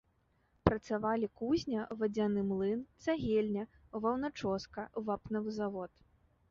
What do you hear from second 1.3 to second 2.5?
кузня, вадзяны